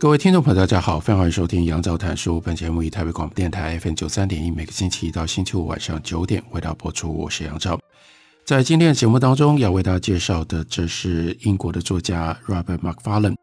[0.00, 2.40] 各位听众朋友，大家好，非常欢迎收听杨照谈书。
[2.40, 7.12] 本节目以台北广播电台 FM 九三点一，每个星期一到星期五晚上九点为大家播出。
[7.12, 7.78] 我是杨照。
[8.46, 13.36] 在今天的节目当中，要为大家介绍的，这是英国的作家 Robert Macfarlane，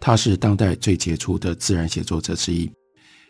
[0.00, 2.72] 他是当代最杰出的自然写作者之一。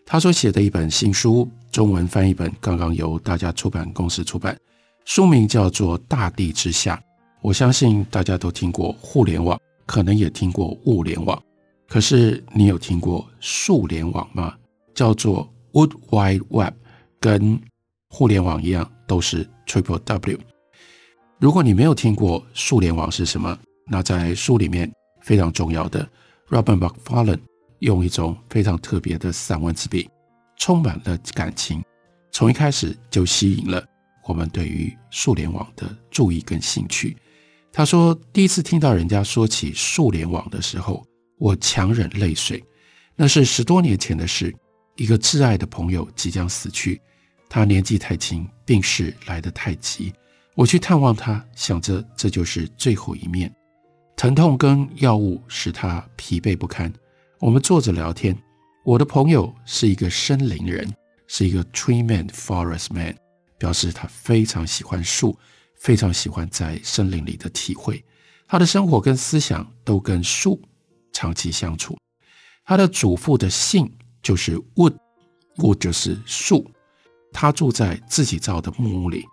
[0.07, 4.57] 他所写的一本新书，中文翻译本刚刚由大家出版公司出版，
[5.05, 6.95] 书名叫做《大地之下》。
[7.43, 11.43] 我相信大家都听过互联网，可能也听过物联网。
[11.89, 14.55] 可是你有听过数联网吗？
[14.95, 16.75] 叫做 World Wide Web，
[17.19, 17.59] 跟
[18.11, 20.39] 互联网一样都是 Triple W。
[21.39, 26.07] 如果你没有听过数联网是什么，那在书里面非常重要的
[26.51, 27.41] ，Robert McFarlane
[27.79, 30.11] 用一种非常特别的散文之笔，
[30.59, 31.83] 充满了感情，
[32.33, 33.83] 从一开始就吸引了
[34.27, 37.17] 我们对于数联网的注意跟兴趣。
[37.73, 41.03] 他说，第一次听到人家说起数联网的时候，
[41.39, 42.63] 我强忍泪水，
[43.17, 44.55] 那是十多年前的事。
[44.97, 47.01] 一个挚爱的朋友即将死去，
[47.49, 50.13] 他年纪太轻，病势来得太急。
[50.55, 53.53] 我去探望他，想着这就是最后一面。
[54.17, 56.93] 疼痛跟药物使他疲惫不堪。
[57.39, 58.37] 我们坐着聊天。
[58.85, 60.93] 我的朋友是一个森林人，
[61.29, 63.15] 是一个 tree man, forest man，
[63.57, 65.39] 表示他非常喜欢树，
[65.77, 68.05] 非常喜欢在森林里的体会。
[68.49, 70.61] 他的生活跟思想都跟树。
[71.19, 71.99] 长期相处，
[72.65, 73.93] 他的祖父的姓
[74.23, 76.71] 就是 Wood，Wood 就是树。
[77.33, 79.27] 他住在自己造的木屋里，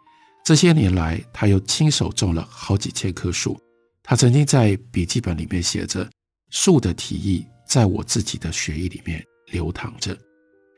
[0.44, 3.56] 这些年来他又亲手种了好几千棵树。
[4.01, 6.09] 他曾经在笔记本里面写着
[6.50, 10.17] ：“树的体液在我自己的血液里面流淌着。”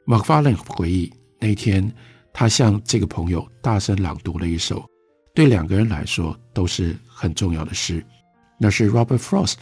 [0.05, 1.89] Macfarlane 回忆那天，
[2.33, 4.85] 他向这个朋友大声朗读了一首
[5.33, 8.05] 对两个人来说都是很重要的诗，
[8.59, 9.59] 那是 Robert Frost。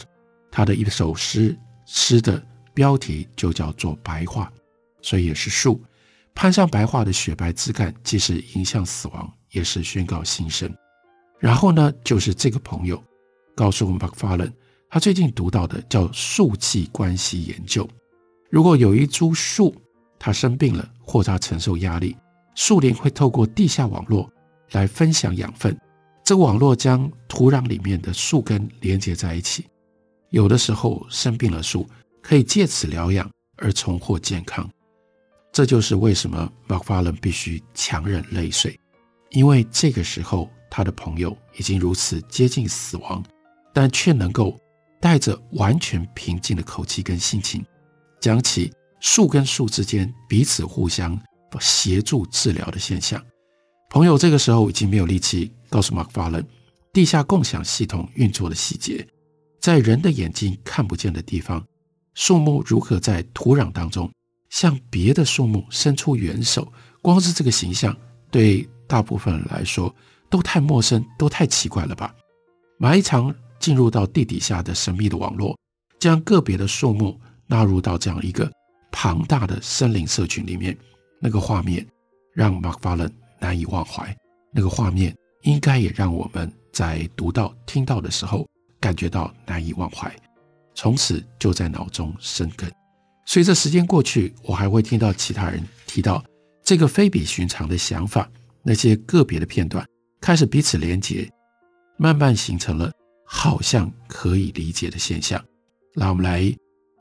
[0.56, 4.44] 他的一首诗，诗的标题就叫做《白桦》，
[5.02, 5.78] 所以也是树
[6.34, 10.74] 攀上白桦的雪白枝干，既是迎向死亡，也是宣告新生。
[11.38, 13.04] 然后呢，就是这个朋友
[13.54, 14.50] 告诉我们 Macfarlane，
[14.88, 17.86] 他最近读到的叫树际关系研究。
[18.48, 19.76] 如果有一株树，
[20.18, 22.16] 它生病了，或它承受压力，
[22.54, 24.32] 树林会透过地下网络
[24.70, 25.78] 来分享养分，
[26.24, 29.66] 这个网络将土壤里面的树根连接在一起。
[30.36, 31.88] 有的时候生病了，树
[32.20, 33.26] 可以借此疗养
[33.56, 34.70] 而重获健康。
[35.50, 38.78] 这就是为什么 Macfarlane 必须强忍泪水，
[39.30, 43.24] 因为这个时候他的朋友已经如此接近死亡，
[43.72, 44.54] 但却能够
[45.00, 47.64] 带着完全平静的口气跟心情，
[48.20, 48.70] 讲起
[49.00, 51.18] 树跟树之间彼此互相
[51.58, 53.18] 协助治疗的现象。
[53.88, 56.44] 朋友这个时候已经没有力气告诉 Macfarlane
[56.92, 59.08] 地下共享系统运作的细节。
[59.66, 61.66] 在人的眼睛看不见的地方，
[62.14, 64.08] 树木如何在土壤当中
[64.48, 66.72] 向别的树木伸出援手？
[67.02, 67.92] 光是这个形象，
[68.30, 69.92] 对大部分人来说
[70.30, 72.14] 都太陌生，都太奇怪了吧？
[72.78, 75.58] 埋藏进入到地底下的神秘的网络，
[75.98, 78.48] 将个别的树木纳入到这样一个
[78.92, 80.78] 庞大的森林社群里面，
[81.20, 81.84] 那个画面
[82.32, 83.10] 让 Macfarlane
[83.40, 84.16] 难以忘怀。
[84.52, 85.12] 那个画面
[85.42, 88.46] 应该也让我们在读到、听到的时候。
[88.80, 90.14] 感觉到难以忘怀，
[90.74, 92.70] 从此就在脑中生根。
[93.24, 96.24] 随着时间过去，我还会听到其他人提到
[96.62, 98.28] 这个非比寻常的想法。
[98.62, 99.86] 那些个别的片段
[100.20, 101.30] 开始彼此连接，
[101.96, 102.90] 慢慢形成了
[103.24, 105.40] 好像可以理解的现象。
[105.94, 106.52] 让我们来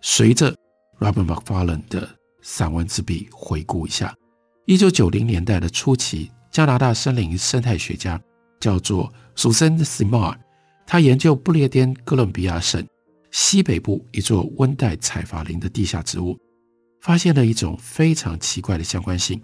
[0.01, 0.55] 随着
[0.99, 2.07] Robert Macfarlane 的
[2.43, 4.13] 散文之笔回顾一下：
[4.65, 8.21] 一九九零年代的初期，加拿大森林生态学家
[8.59, 10.37] 叫做 Susan Simard。
[10.85, 12.85] 他研究不列颠哥伦比亚省
[13.31, 16.37] 西北部一座温带采伐林的地下植物，
[17.01, 19.41] 发现了一种非常奇怪的相关性。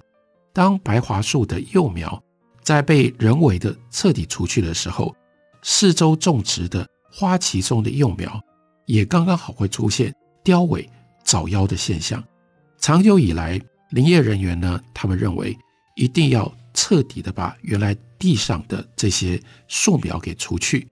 [0.53, 2.21] 当白桦树的幼苗
[2.61, 5.15] 在被人为的彻底除去的时候，
[5.61, 8.39] 四周种植的花旗中的幼苗
[8.85, 10.13] 也刚刚好会出现
[10.43, 10.87] 凋萎、
[11.23, 12.23] 早夭的现象。
[12.77, 13.59] 长久以来，
[13.91, 15.57] 林业人员呢，他们认为
[15.95, 20.87] 一定要彻底的把原来地上的这些树苗给除去。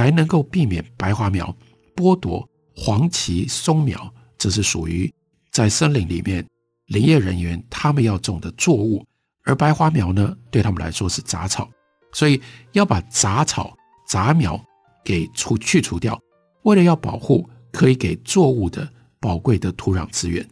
[0.00, 1.54] 才能够避免白花苗
[1.94, 5.12] 剥夺黄芪松苗，这是属于
[5.52, 6.42] 在森林里面
[6.86, 9.04] 林业人员他们要种的作物，
[9.44, 11.68] 而白花苗呢，对他们来说是杂草，
[12.12, 12.40] 所以
[12.72, 13.76] 要把杂草
[14.08, 14.58] 杂苗
[15.04, 16.18] 给除去除掉，
[16.62, 20.48] 为了要保护可以给作物的宝贵的土壤资源。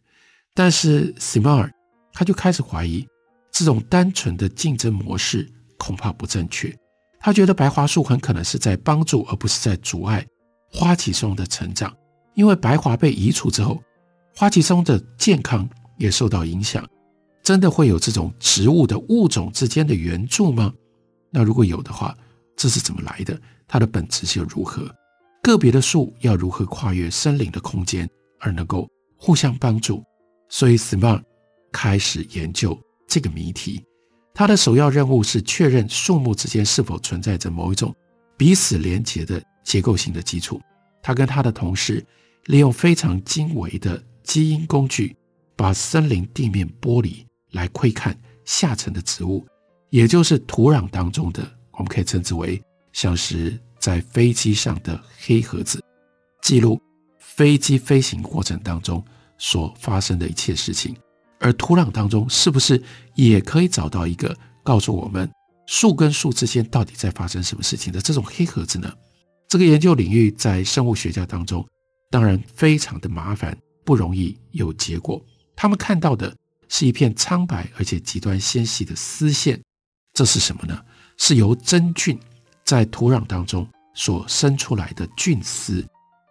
[0.52, 1.70] 但是 Simar
[2.12, 3.08] 他就开始怀疑，
[3.50, 6.70] 这种单纯的竞争模式恐怕不正确。
[7.20, 10.24] 他觉得白桦树很可能是在帮助，而不是在阻碍
[10.70, 11.94] 花旗松的成长。
[12.34, 13.82] 因为白桦被移除之后，
[14.36, 16.86] 花旗松的健康也受到影响。
[17.42, 20.72] 真的会有这种植物的物种之间的援助吗？
[21.30, 22.16] 那如果有的话，
[22.56, 23.40] 这是怎么来的？
[23.66, 24.88] 它的本质又如何？
[25.42, 28.86] 个别的树要如何跨越森林的空间而能够
[29.16, 30.02] 互相帮助？
[30.50, 31.22] 所以，Smart
[31.72, 33.82] 开始研究这个谜题。
[34.38, 37.92] 他的首要任务是确认树木之间是否存在着某一种
[38.36, 40.60] 彼此连结的结构性的基础。
[41.02, 42.06] 他跟他的同事
[42.44, 45.16] 利用非常精微的基因工具，
[45.56, 49.44] 把森林地面剥离来窥看下层的植物，
[49.90, 51.42] 也就是土壤当中的，
[51.72, 52.62] 我们可以称之为
[52.92, 55.82] 像是在飞机上的黑盒子，
[56.42, 56.80] 记录
[57.18, 59.04] 飞机飞行过程当中
[59.36, 60.94] 所发生的一切事情。
[61.40, 62.82] 而土壤当中是不是
[63.14, 65.30] 也可以找到一个告诉我们
[65.66, 68.92] 树跟树之间到底在发生什么事情的这种黑盒子呢？
[69.48, 71.66] 这个研究领域在生物学家当中
[72.10, 75.22] 当然非常的麻烦，不容易有结果。
[75.54, 76.34] 他们看到的
[76.68, 79.60] 是一片苍白而且极端纤细的丝线，
[80.12, 80.80] 这是什么呢？
[81.16, 82.18] 是由真菌
[82.64, 85.86] 在土壤当中所生出来的菌丝，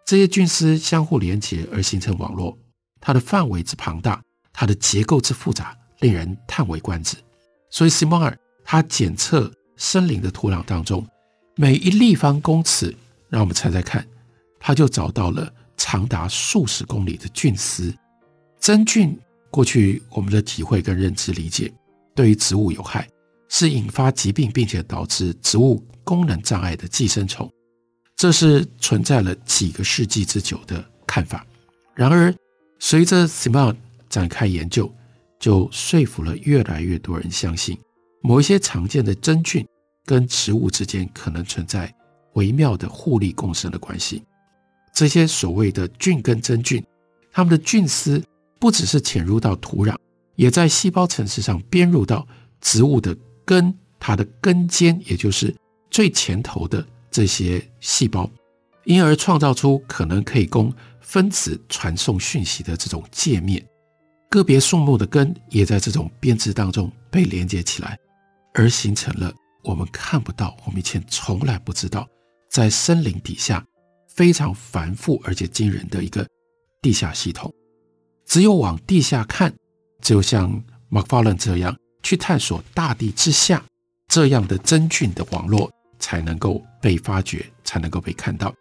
[0.06, 2.58] 这些菌丝相互连接而形成网络，
[3.02, 4.22] 它的范围之庞大。
[4.60, 7.16] 它的结构之复杂，令人叹为观止。
[7.70, 11.08] 所以，Simard 他检测森林的土壤当中
[11.56, 12.96] 每一立方公尺，
[13.30, 14.04] 让我们猜猜看，
[14.60, 17.96] 他就找到了长达数十公里的菌丝。
[18.60, 19.16] 真菌，
[19.52, 21.72] 过去我们的体会跟认知理解，
[22.16, 23.08] 对于植物有害，
[23.50, 27.48] 是引发疾病并且导致植物功能障碍的寄生虫，
[28.16, 31.46] 这是存在了几个世纪之久的看法。
[31.94, 32.34] 然而，
[32.80, 33.76] 随着 Simard
[34.10, 34.92] 展开研究，
[35.40, 37.78] 就说服了越来越多人相信，
[38.22, 39.66] 某一些常见的真菌
[40.06, 41.94] 跟植物之间可能存在
[42.34, 44.24] 微妙的互利共生的关系。
[44.94, 46.84] 这些所谓的菌跟真菌，
[47.32, 48.24] 它们的菌丝
[48.60, 49.96] 不只是潜入到土壤，
[50.36, 52.28] 也在细胞层次上编入到
[52.62, 53.16] 植物的
[53.46, 55.56] 根，它的根尖，也就是
[55.92, 58.28] 最前头的这些细胞，
[58.86, 63.64] 因而创造出可能可以供分子传送讯息的这种界面。
[64.30, 67.98] 个别树木的根也在这种编织当中被连接起来，
[68.54, 69.34] 而形成了
[69.64, 72.08] 我们看不到、我们以前从来不知道，
[72.50, 73.66] 在森林底下
[74.08, 76.28] 非常繁复而且惊人的一个
[76.82, 77.54] 地下系统。
[78.26, 79.54] 只有往地下看，
[80.02, 81.74] 只有像 MacFarlane 这样
[82.04, 83.64] 去探索大地之下
[84.10, 88.54] 这样的真菌的网络，才能够被发掘，才能够被看到。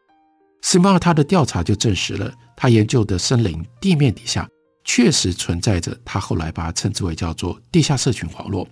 [0.62, 4.49] Simar 他的调查就证实了，他研究的森林地面底下。
[4.87, 8.66] 确实存在着，他后来把它称之为叫做地下社群网络，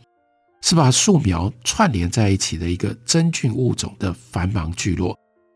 [0.62, 5.14] 是把树苗串联在一起的一个真菌物种的繁忙聚落。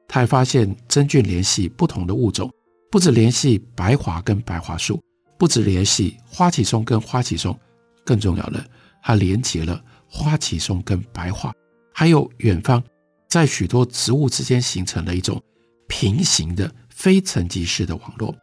[0.08, 2.50] 他还发现真菌联系不同的物种，
[2.90, 5.00] 不止联系白桦跟白桦树，
[5.38, 7.56] 不止联系花旗松跟花旗松，
[8.04, 8.62] 更重要的，
[9.02, 11.52] 它连接了花旗松跟白桦，
[11.94, 12.82] 还有远方
[13.28, 15.40] 在许多植物之间形成了一种
[15.86, 18.34] 平行的非层级式的网络。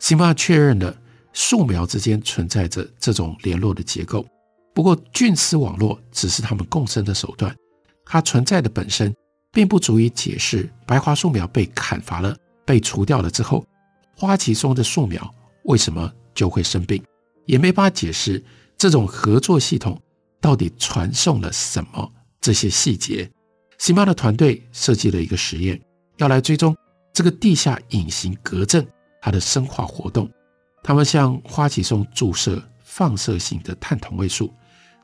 [0.00, 0.98] Simard 确认了。
[1.32, 4.24] 树苗之间存在着这种联络的结构，
[4.74, 7.54] 不过菌丝网络只是它们共生的手段，
[8.04, 9.14] 它存在的本身
[9.50, 13.64] 并不足以解释白桦树苗被砍伐了、被除掉了之后，
[14.16, 15.34] 花旗松的树苗
[15.64, 17.02] 为什么就会生病，
[17.46, 18.42] 也没法解释
[18.76, 20.00] 这种合作系统
[20.40, 23.30] 到底传送了什么这些细节。
[23.78, 25.80] Simard 的团队设计了一个实验，
[26.18, 26.76] 要来追踪
[27.12, 28.86] 这个地下隐形隔震
[29.20, 30.30] 它的生化活动。
[30.82, 34.52] 他们向花旗松注射放射性的碳同位素，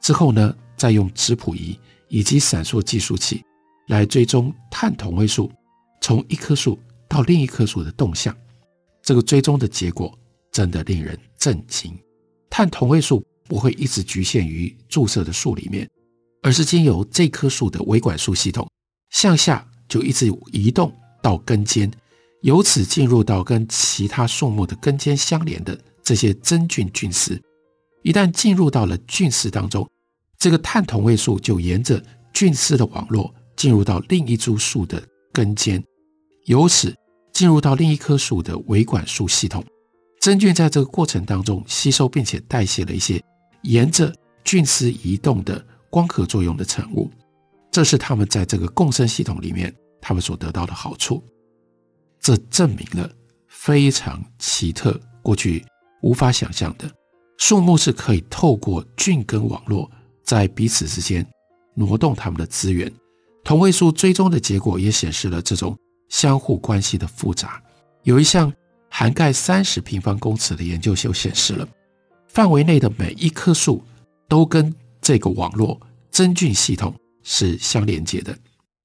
[0.01, 3.45] 之后呢，再用质谱仪以及闪烁计数器
[3.87, 5.51] 来追踪碳同位素
[6.01, 8.37] 从一棵树到另一棵树的动向。
[9.03, 10.13] 这个追踪的结果
[10.51, 11.97] 真的令人震惊。
[12.51, 15.89] 碳同位素不会一直局限于注射的树里面，
[16.43, 18.69] 而是经由这棵树的维管束系统
[19.11, 20.93] 向下就一直移动
[21.23, 21.91] 到根尖。
[22.43, 27.41] 由此进入到跟其他树木的根尖相连的这些真菌菌丝，
[28.03, 29.89] 一旦进入到了菌丝当中，
[30.39, 32.03] 这个碳同位素就沿着
[32.33, 35.03] 菌丝的网络进入到另一株树的
[35.33, 35.83] 根尖，
[36.45, 36.95] 由此
[37.33, 39.65] 进入到另一棵树的维管束系统。
[40.21, 43.23] 真菌在这个过程当中吸收并且代谢了一些
[43.63, 44.15] 沿着
[44.45, 47.11] 菌丝移动的光合作用的产物，
[47.73, 51.23] 这是他们在这个共生系统里面他们所得到的好处。
[52.29, 53.11] 这证明了
[53.47, 55.65] 非常奇特、过去
[56.03, 56.87] 无法想象的，
[57.39, 59.91] 树木是可以透过菌根网络
[60.23, 61.27] 在彼此之间
[61.75, 62.93] 挪动它们的资源。
[63.43, 65.75] 同位素追踪的结果也显示了这种
[66.11, 67.63] 相互关系的复杂。
[68.03, 68.53] 有一项
[68.91, 71.67] 涵盖三十平方公尺的研究就显示了，
[72.27, 73.83] 范围内的每一棵树
[74.29, 75.81] 都跟这个网络
[76.11, 78.37] 真菌系统是相连接的。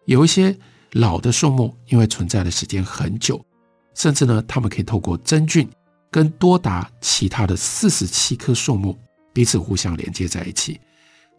[0.06, 0.58] 有一些
[0.94, 3.44] 老的树木，因为存在的时间很久，
[3.96, 5.68] 甚至呢，它们可以透过真菌
[6.12, 8.98] 跟多达其他的四十七棵树木
[9.34, 10.80] 彼此互相连接在一起。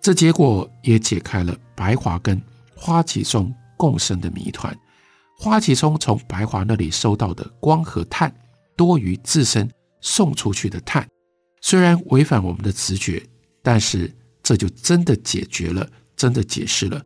[0.01, 2.41] 这结果也解开了白桦跟
[2.75, 4.77] 花旗松共生的谜团。
[5.39, 8.35] 花旗松从白桦那里收到的光和碳
[8.77, 9.71] 多于自身
[10.01, 11.09] 送出去的碳，
[11.61, 13.25] 虽然违反我们的直觉，
[13.63, 17.03] 但是这就真的解决了，真的解释了。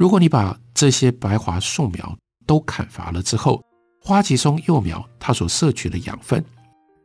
[0.00, 2.16] 如果你把这些白桦树苗
[2.46, 3.62] 都砍伐了之后，
[4.00, 6.42] 花旗松幼苗它所摄取的养分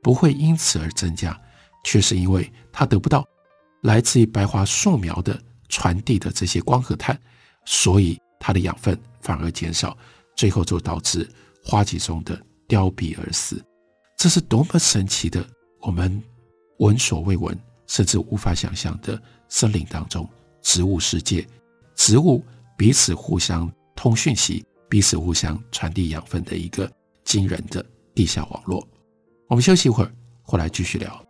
[0.01, 1.37] 不会因此而增加，
[1.83, 3.27] 却是因为它得不到
[3.81, 5.37] 来自于白桦树苗的
[5.67, 7.19] 传递的这些光和碳，
[7.65, 9.97] 所以它的养分反而减少，
[10.33, 11.29] 最后就导致
[11.65, 13.61] 花旗松的凋敝而死。
[14.15, 15.45] 这是多么神奇的，
[15.81, 16.23] 我们
[16.79, 20.25] 闻所未闻，甚至无法想象的森林当中
[20.61, 21.45] 植物世界，
[21.97, 22.41] 植物。
[22.77, 26.91] 彼此互相通讯息，彼此互相传递养分的一个
[27.23, 28.85] 惊人的地下网络。
[29.47, 30.11] 我们休息一会儿，
[30.43, 31.21] 回来继续聊。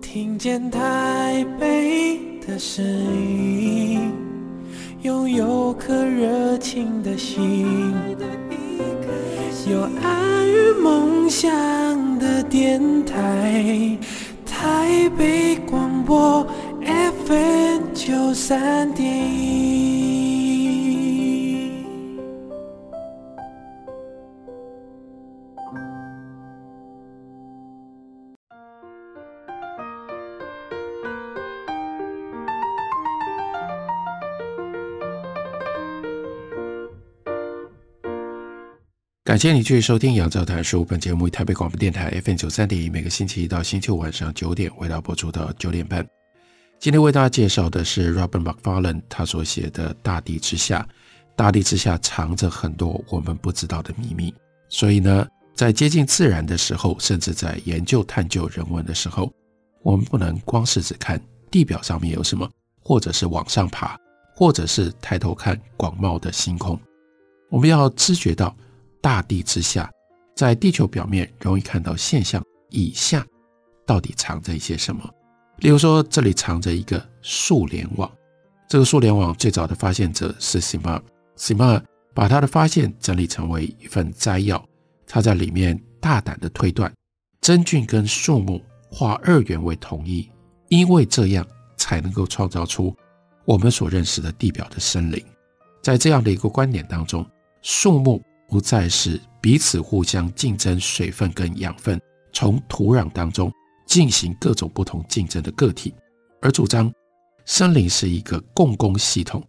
[0.00, 4.12] 听见台北的声音，
[5.02, 7.92] 拥有颗热情的心，
[9.68, 11.73] 有爱与梦想。
[12.54, 13.98] 电台，
[14.46, 16.46] 台北广播
[17.26, 19.93] FM 九三点一。
[39.24, 40.82] 感谢你继续收听《杨照谈书》。
[40.84, 46.06] 本节目以台北广播电台 FM 九三点一，每个星期一到星期五晚上九点，为大家播出到九点半。
[46.78, 50.86] 今天为大家介绍的是 Robert Macfarlane 他所写的《大地之下》。
[51.34, 54.34] 大地之下藏着很多我们不知道的秘密，
[54.68, 59.32] 所以呢，在接近自然的时候，甚至在研究探究人文的时候，
[59.82, 61.18] 我们不能光是只看
[61.50, 62.46] 地表上面有什么，
[62.82, 63.98] 或者是往上爬，
[64.36, 66.78] 或者是抬头看广袤的星空，
[67.48, 68.54] 我们要知觉到。
[69.04, 69.92] 大地之下，
[70.34, 73.22] 在地球表面容易看到现象以下，
[73.84, 75.06] 到底藏着一些什么？
[75.58, 78.10] 例如说，这里藏着一个树联网。
[78.66, 81.82] 这个树联网最早的发现者是 Simar，Simar
[82.14, 84.66] 把他的发现整理成为一份摘要。
[85.06, 86.90] 他在里面大胆地推断，
[87.42, 88.58] 真菌跟树木
[88.90, 90.26] 化二元为统一，
[90.70, 91.46] 因为这样
[91.76, 92.96] 才能够创造出
[93.44, 95.22] 我们所认识的地表的森林。
[95.82, 97.22] 在这样的一个观点当中，
[97.60, 98.22] 树木。
[98.48, 102.00] 不再是彼此互相竞争水分跟养分，
[102.32, 103.52] 从土壤当中
[103.86, 105.94] 进行各种不同竞争的个体，
[106.40, 106.92] 而主张
[107.44, 109.42] 森林是一个共工系统，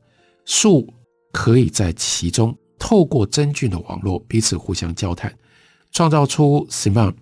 [0.45, 0.91] 树
[1.31, 5.33] 可以在其中透过真菌的网络彼此互相交谈，
[5.91, 7.15] 创造出 Simard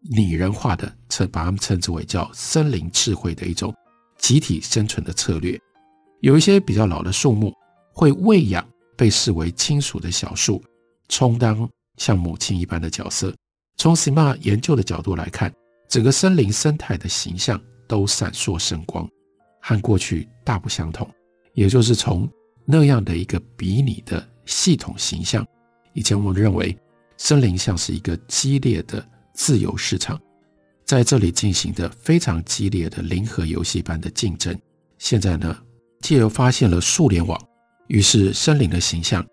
[0.00, 3.74] 拟人化的称，把它们称之为叫森林智慧的一种
[4.18, 5.58] 集体生存的策略。
[6.20, 7.52] 有一些比较老的树木
[7.92, 8.66] 会喂养
[8.96, 10.62] 被视为亲属的小树。
[11.08, 13.34] 充当像母亲一般的角色。
[13.76, 15.52] 从 Sima 研究的角度来看，
[15.88, 19.08] 整个森林生态的形象都闪烁生光，
[19.60, 21.08] 和过去大不相同。
[21.54, 22.28] 也就是从
[22.64, 25.46] 那样的一个比拟的系统形象，
[25.92, 26.76] 以前我们认为
[27.16, 30.20] 森林像是一个激烈的自由市场，
[30.84, 34.58] 在这里进行的非常激烈的零和游戏般的竞争。
[34.98, 35.56] 现在呢，
[36.00, 37.40] 借由发现了数联网，
[37.88, 39.24] 于是森林的形象。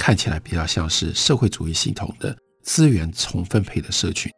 [0.00, 4.32] 看起来比较像是社会主义系统的资源重分配的社群。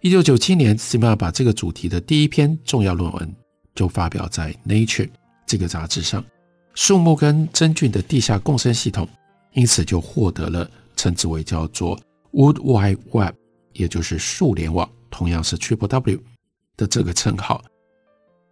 [0.00, 3.36] 一九九七年，Simard 把这个主题的第一篇重要论文
[3.74, 5.06] 就发表在《Nature》
[5.46, 6.24] 这个杂志上。
[6.72, 9.06] 树木跟真菌的地下共生系统，
[9.52, 12.00] 因此就获得了称之为叫做
[12.32, 13.34] Wood Wide Web，
[13.74, 16.18] 也就是树联网，同样是 Triple W
[16.78, 17.62] 的这个称号。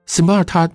[0.06, 0.70] Simard 他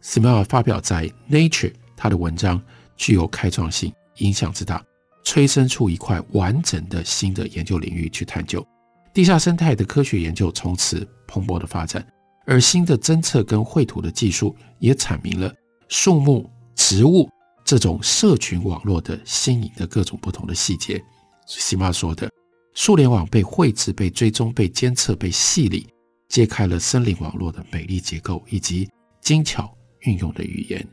[0.00, 2.62] Simard 发表在《Nature》他的文章
[2.96, 4.80] 具有开创性，影响之大，
[5.28, 8.66] 催生出一块完整的新的研究领域去探究
[9.12, 12.02] 地下生态的科学研究，从此蓬勃的发展。
[12.46, 15.52] 而新的侦测跟绘图的技术也阐明了
[15.88, 17.28] 树木、植物
[17.62, 20.98] 这种社群网络的新颖的各种不同的细节。
[21.46, 22.30] 西马说的，
[22.72, 25.86] 数联网被绘制、被追踪、被监测、被细理，
[26.30, 28.88] 揭开了森林网络的美丽结构以及
[29.20, 29.70] 精巧
[30.06, 30.88] 运用的语言。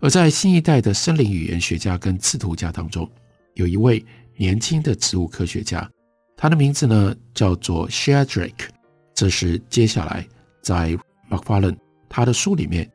[0.00, 3.08] 而在新一代的森林语言学家跟制图家当中，
[3.56, 4.02] 有一位
[4.36, 5.90] 年轻的植物科学家，
[6.36, 8.68] 他的名字呢叫做 Sheldrake，
[9.14, 10.26] 这是接下来。
[10.62, 10.98] 在
[11.30, 11.76] Macfarlane
[12.08, 12.90] 他的书里面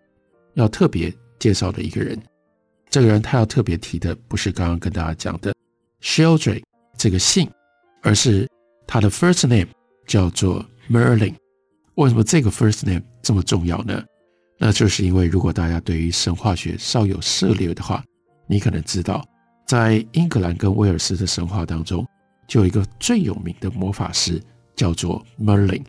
[0.55, 2.21] 要特别介绍的一个人，
[2.89, 5.55] 这个人他要特别提的不是刚刚跟大家讲的
[6.01, 6.63] Sheldrake
[6.97, 7.49] 这个姓，
[8.01, 8.47] 而是
[8.85, 9.67] 他的 first name
[10.05, 11.33] 叫做 Merlin。
[11.95, 14.03] 为什么这个 first name 这么重要呢？
[14.59, 18.03] 那就是因为如果大家对于神话学稍有涉猎的话，
[18.47, 19.25] 你可能知道，
[19.65, 22.05] 在英格兰跟威尔斯的神话当中，
[22.47, 24.41] 就有一个最有名的魔法师
[24.75, 25.83] 叫做 Merlin。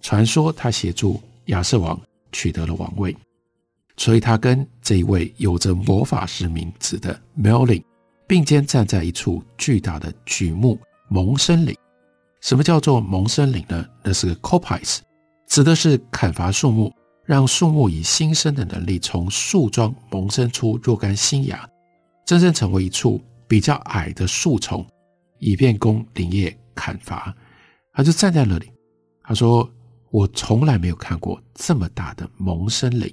[0.00, 2.00] 传说他协助亚瑟王
[2.32, 3.16] 取得了王位，
[3.96, 7.82] 所以他跟这一位有着魔法师名字的 Merlin
[8.26, 11.74] 并肩站在一处巨大的巨木蒙森林。
[12.40, 13.86] 什么叫做蒙森林呢？
[14.02, 14.98] 那是个 coppice，
[15.46, 16.92] 指的是砍伐树木，
[17.24, 21.66] 让树木以新生的能力从树桩萌生出若干新芽，
[22.24, 24.86] 真正成为一处比较矮的树丛，
[25.38, 27.34] 以便供林业砍伐。
[27.92, 28.70] 他就站在那里，
[29.22, 29.70] 他说。
[30.10, 33.12] 我从来没有看过这么大的蒙森林，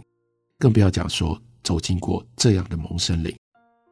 [0.60, 3.36] 更不要讲说走进过这样的蒙森林。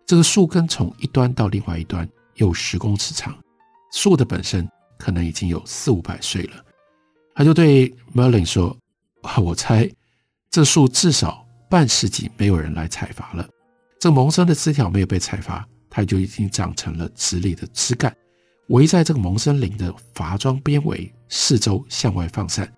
[0.06, 3.36] 这个树根从一端到另外一端有十公尺长，
[3.92, 6.64] 树的本身可能已经有四五百岁了。
[7.34, 8.78] 他就对 Merlin 说
[9.24, 9.90] ：“啊，我猜
[10.52, 13.50] 这树至少半世纪没有人来采伐了。
[14.00, 18.16] 这萌生的枝条没有被采伐，它就已经长成了直立的枝干，
[18.70, 22.72] 围在这个萌生林的伐桩边围四周向外放散。”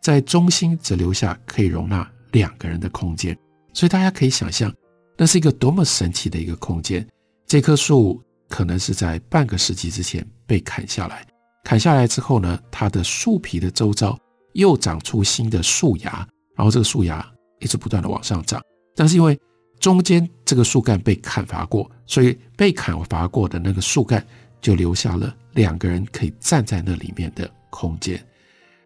[0.00, 3.36] 在中心则留下可以容纳两个人的空间，
[3.74, 4.72] 所以大家可以想象，
[5.16, 7.06] 那是一个多么神奇的一个空间。
[7.46, 11.26] 这棵树可能是在半个世纪之前被砍下来，
[11.64, 14.16] 砍下来之后呢，它的树皮的周遭
[14.52, 18.62] 又长出新的树芽，然后这个树芽一直不断的往上长。
[18.94, 19.38] 但是因为
[19.78, 24.24] 中间这个树干被砍伐过，所以被砍伐过的那个树干
[24.60, 28.22] 就留下了两个人可以站在那里面的空间。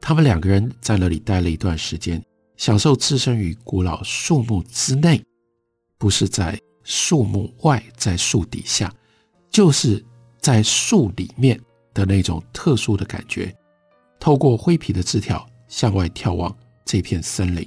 [0.00, 2.22] 他们两个人在那里待了一段时间，
[2.56, 5.22] 享受置身于古老树木之内，
[5.96, 8.92] 不是在树木外，在树底下，
[9.50, 10.04] 就是
[10.40, 11.58] 在树里面
[11.94, 13.54] 的那种特殊的感觉。
[14.18, 17.66] 透过灰皮的枝条向外眺望这片森林，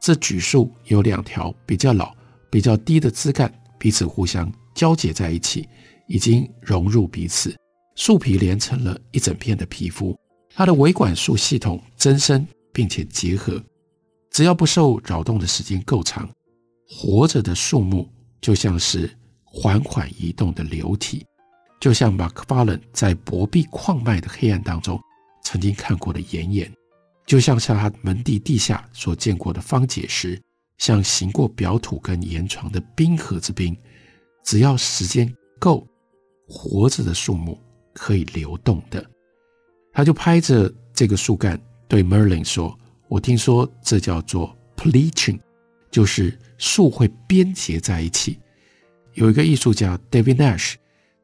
[0.00, 2.14] 这榉树有两条比较老、
[2.50, 5.68] 比较低的枝干，彼此互相交结在一起，
[6.08, 7.56] 已经融入彼此，
[7.94, 10.18] 树皮连成了一整片的皮肤。
[10.52, 13.62] 它的维管束系统增生并且结合，
[14.32, 16.28] 只要不受扰动的时间够长，
[16.88, 18.10] 活着的树木
[18.40, 19.08] 就像是
[19.44, 21.24] 缓缓移动的流体，
[21.80, 25.00] 就像马克法伦在薄壁矿脉的黑暗当中
[25.44, 26.70] 曾经看过的岩岩，
[27.26, 30.40] 就像像他门第地下所见过的方解石，
[30.80, 33.76] 像行过表土跟岩床的冰河之冰，
[34.42, 35.86] 只要时间够，
[36.48, 37.56] 活着的树木
[37.92, 39.04] 可以流动的。
[39.92, 42.76] 他就拍着这个树干对 Merlin 说
[43.08, 45.38] ：“我听说这叫做 pleaching，
[45.90, 48.38] 就是树会编结在一起。
[49.12, 50.76] 有一个艺术家 David Nash，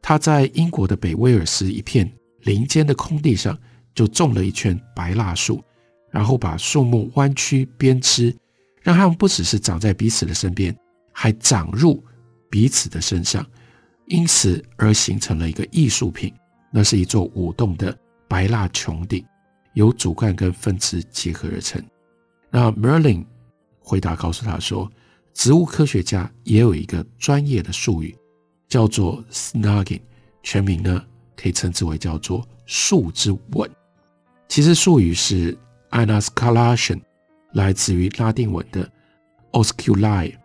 [0.03, 3.59] 他在英国的北威尔斯一片林间的空地上
[3.95, 5.64] 就种了一圈白蜡树，
[6.11, 8.37] 然后把树木弯曲编织，
[8.87, 10.72] 让它们不只是长在彼此的身边，
[11.11, 12.01] 还长入
[12.49, 13.44] 彼此的身上，
[14.07, 16.33] 因此而形成了一个艺术品。
[16.70, 17.92] 那是一座舞动的。”
[18.29, 19.25] 白蜡穹顶
[19.75, 21.81] 由主干跟分支结合而成。
[22.51, 23.25] 那 Merlin
[23.79, 24.90] 回答告诉他说，
[25.33, 28.16] 植物科学家也有一个专业的术语，
[28.68, 30.01] 叫做 snugging，
[30.42, 31.01] 全名呢
[31.37, 33.70] 可以称之为叫做树之吻。
[34.49, 35.57] 其实术语是
[35.90, 37.01] anascalation，
[37.57, 38.87] 来自于拉丁文的
[39.53, 40.37] osculi，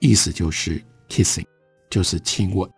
[0.00, 1.44] 意思就是 kissing，
[1.90, 2.68] 就是亲吻。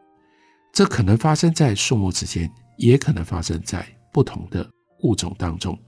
[0.73, 4.69] 这可能发生在树木之间，也可能发生在不同的
[5.03, 5.79] 物种当中，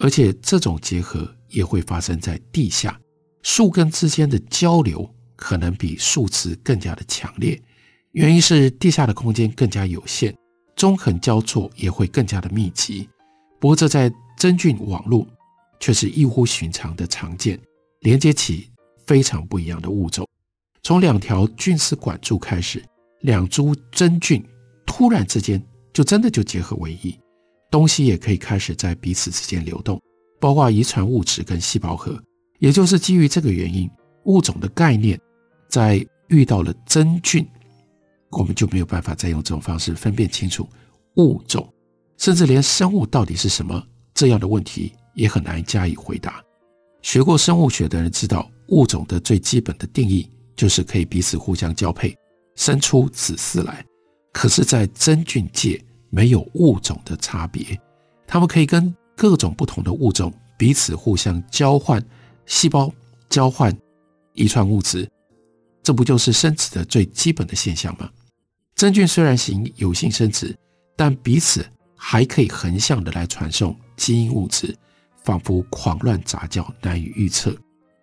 [0.00, 3.00] 而且这种结合也会发生在地下，
[3.42, 7.60] 树根之间的交流可能比树枝更加的强烈。
[8.10, 10.36] 原因是地下的空间更加有限，
[10.74, 13.08] 纵横交错也会更加的密集。
[13.60, 15.24] 不过这在真菌网络
[15.80, 17.58] 却是异乎寻常的常见，
[18.00, 18.70] 连接起
[19.06, 20.28] 非常不一样的物种。
[20.82, 22.84] 从两条菌丝管柱开始，
[23.20, 24.44] 两株真菌
[24.84, 27.18] 突然之间就真的就结合为一，
[27.70, 30.00] 东西也可以开始在彼此之间流动，
[30.38, 32.22] 包括遗传物质跟细胞核。
[32.58, 33.90] 也就是基于这个原因，
[34.24, 35.20] 物种的概念
[35.68, 37.46] 在遇到了真菌，
[38.30, 40.68] 我们就没有办法再用这种方式分辨清楚
[41.16, 41.66] 物种，
[42.16, 43.82] 甚至连生物到底是什么
[44.14, 46.42] 这样的问题也很难加以回答。
[47.02, 50.28] 学过生物学的人知道，物种的最基本的定义。
[50.56, 52.16] 就是可以彼此互相交配，
[52.54, 53.84] 生出子嗣来。
[54.32, 57.76] 可是，在真菌界没有物种的差别，
[58.24, 62.00] 它们可以跟各种不同的物种彼此互相交换
[62.46, 62.88] 细胞、
[63.28, 63.76] 交换
[64.32, 65.10] 遗传物质，
[65.82, 68.08] 这不就是生殖的最基本的现象吗？
[68.76, 70.56] 真菌虽然行有性生殖，
[70.94, 74.72] 但彼此还可以横向的来传送基因物质，
[75.24, 77.52] 仿佛狂乱杂交，难以预测。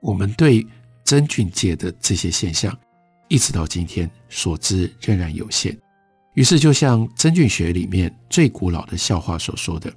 [0.01, 0.67] 我们对。
[1.03, 2.73] 真菌界的这些现象，
[3.27, 5.77] 一直到今天所知仍然有限。
[6.35, 9.91] 于是，就像真菌学里面最古老的笑话所说的，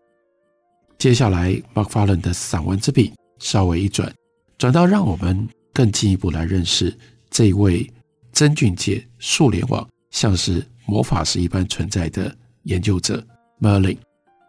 [0.99, 4.13] 接下来 Mark f a l e n 的散文之笔稍微一转，
[4.59, 6.93] 转到让我们更进一步来认识
[7.31, 7.89] 这一位
[8.33, 12.35] 真菌界数联网像是魔法师一般存在的
[12.65, 13.25] 研究者
[13.61, 13.99] Merlin。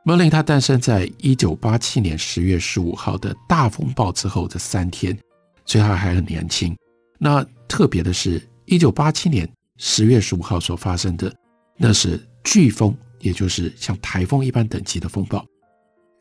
[0.06, 5.18] Merlin 他诞生在一九八七年十月十五号的大风暴之后的三天。
[5.66, 6.78] 所以他还很年轻。
[7.18, 11.34] 那特别的是，一九八七年十月十五号所发生的，
[11.76, 15.44] 那是飓风，也就是像台风一般等级的风暴，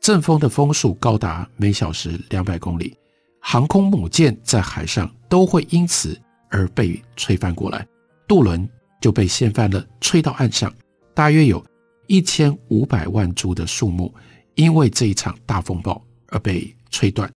[0.01, 2.97] 阵风的风速高达每小时两百公里，
[3.39, 6.19] 航空母舰在海上都会因此
[6.49, 7.85] 而被吹翻过来，
[8.27, 8.67] 渡轮
[8.99, 10.73] 就被掀翻了，吹到岸上。
[11.13, 11.63] 大约有
[12.07, 14.13] 一千五百万株的树木，
[14.55, 17.31] 因为这一场大风暴而被吹断。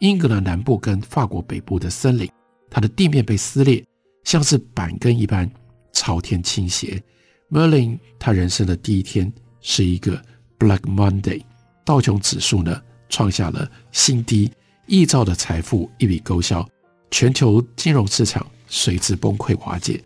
[0.00, 2.30] 英格兰南部跟法国北部的森林，
[2.70, 3.84] 它的地面被撕裂，
[4.24, 5.50] 像是板根一般
[5.92, 7.02] 朝天倾斜。
[7.50, 10.22] Merlin 他人生的第一天是一个
[10.58, 11.42] Black Monday，
[11.84, 14.50] 道琼指数呢创下了新低，
[14.86, 16.68] 亿兆的财富一笔勾销，
[17.10, 20.02] 全球金融市场随之崩溃瓦解。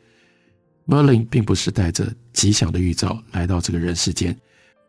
[0.86, 4.36] Merlin 并不是带着吉祥的预兆来到这个人世间，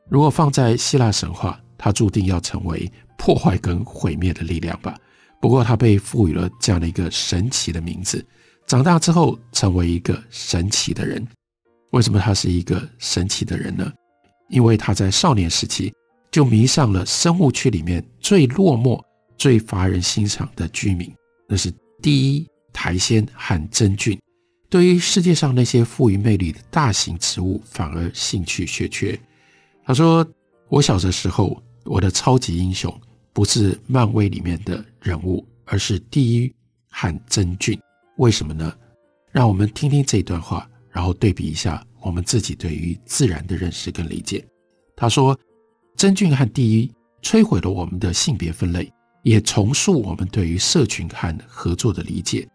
[0.10, 2.91] 如果放在希腊神话，他注定要成为。
[3.15, 4.99] 破坏跟毁灭的力量吧。
[5.39, 8.21] 不过他被赋予了这样的一个神奇的名字，
[8.67, 11.25] 长大之后成为一个神奇的人。
[11.91, 13.89] 为什么他是一个神奇的人呢？
[14.49, 15.93] 因为他在少年时期
[16.34, 19.01] 就迷上了生物区里面最落寞、
[19.38, 21.10] 最乏人欣赏的居民，
[21.47, 24.19] 那是第一苔藓和真菌。
[24.74, 29.16] 对于世界上那些富于魅力的大型植物，反而兴趣缺缺。
[29.86, 30.28] 他说
[30.68, 32.92] ：“我小的时候，我的超级英雄。”
[33.34, 36.52] 不是漫威里面的人物，而是第一
[36.90, 37.80] 和真菌。
[38.18, 38.76] 为什么呢？
[39.32, 44.44] 让我们听听这段话，然后对比一下我们自己对于自然的认识跟理解。
[44.96, 45.40] 他说
[45.96, 52.50] ：“真菌和第一摧毁了我们的性别分类，也重塑我们对于社群和合作的理解，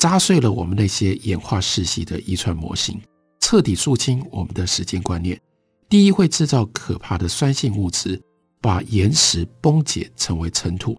[0.00, 3.00] 砸碎了我们那些演化世袭的遗传模型，
[3.38, 5.40] 彻底肃清我们的时间观念。
[5.88, 8.20] 第一会制造可怕的酸性物质。”
[8.62, 10.94] 把岩石崩解成为尘土，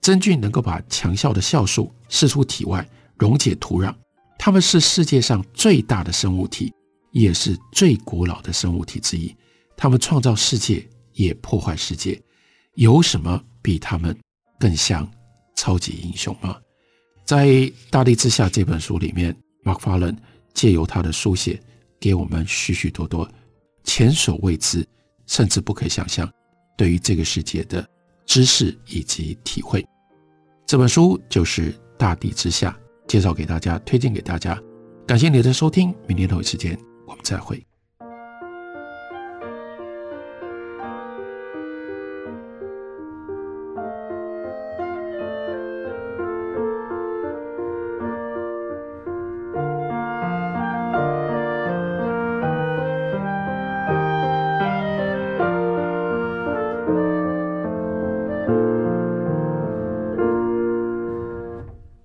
[0.00, 3.92] 真菌能够把强效的酵素释出体外，溶解土壤。
[4.38, 6.72] 它们是世界上最大的生物体，
[7.10, 9.34] 也是最古老的生物体之一。
[9.76, 12.22] 它们创造世界，也破坏世界。
[12.74, 14.16] 有什么比他们
[14.56, 15.10] 更像
[15.56, 16.56] 超级英雄吗？
[17.30, 17.46] 在
[17.90, 20.16] 《大地之下》这本书里面，麦法伦
[20.52, 21.62] 借由他的书写，
[22.00, 23.30] 给我们许许多多
[23.84, 24.84] 前所未知，
[25.28, 26.28] 甚至不可想象。
[26.76, 27.88] 对于这个世界的
[28.26, 29.86] 知识以及体会，
[30.66, 32.76] 这本书就是《大地之下》，
[33.08, 34.60] 介绍给大家，推荐给大家。
[35.06, 37.64] 感谢你的收听，明天同一时间我们再会。